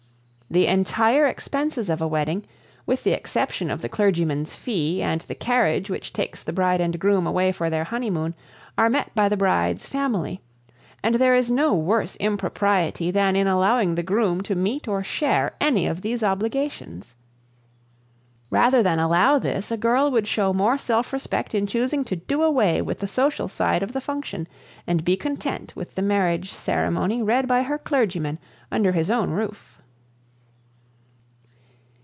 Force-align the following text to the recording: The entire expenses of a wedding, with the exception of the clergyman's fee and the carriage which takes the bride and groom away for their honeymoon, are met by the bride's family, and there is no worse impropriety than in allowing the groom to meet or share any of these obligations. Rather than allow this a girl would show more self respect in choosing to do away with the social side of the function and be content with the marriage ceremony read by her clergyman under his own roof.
The 0.51 0.67
entire 0.67 1.27
expenses 1.27 1.89
of 1.89 2.01
a 2.01 2.07
wedding, 2.09 2.43
with 2.85 3.05
the 3.05 3.13
exception 3.13 3.71
of 3.71 3.81
the 3.81 3.87
clergyman's 3.87 4.53
fee 4.53 5.01
and 5.01 5.21
the 5.21 5.33
carriage 5.33 5.89
which 5.89 6.11
takes 6.11 6.43
the 6.43 6.51
bride 6.51 6.81
and 6.81 6.99
groom 6.99 7.25
away 7.25 7.53
for 7.53 7.69
their 7.69 7.85
honeymoon, 7.85 8.35
are 8.77 8.89
met 8.89 9.15
by 9.15 9.29
the 9.29 9.37
bride's 9.37 9.87
family, 9.87 10.41
and 11.01 11.15
there 11.15 11.33
is 11.35 11.49
no 11.49 11.73
worse 11.73 12.17
impropriety 12.17 13.11
than 13.11 13.37
in 13.37 13.47
allowing 13.47 13.95
the 13.95 14.03
groom 14.03 14.41
to 14.41 14.53
meet 14.53 14.89
or 14.89 15.05
share 15.05 15.53
any 15.61 15.87
of 15.87 16.01
these 16.01 16.21
obligations. 16.21 17.15
Rather 18.49 18.83
than 18.83 18.99
allow 18.99 19.39
this 19.39 19.71
a 19.71 19.77
girl 19.77 20.11
would 20.11 20.27
show 20.27 20.51
more 20.51 20.77
self 20.77 21.13
respect 21.13 21.55
in 21.55 21.65
choosing 21.65 22.03
to 22.03 22.17
do 22.17 22.43
away 22.43 22.81
with 22.81 22.99
the 22.99 23.07
social 23.07 23.47
side 23.47 23.81
of 23.83 23.93
the 23.93 24.01
function 24.01 24.49
and 24.85 25.05
be 25.05 25.15
content 25.15 25.71
with 25.77 25.95
the 25.95 26.01
marriage 26.01 26.51
ceremony 26.51 27.21
read 27.21 27.47
by 27.47 27.61
her 27.63 27.77
clergyman 27.77 28.37
under 28.69 28.91
his 28.91 29.09
own 29.09 29.29
roof. 29.31 29.77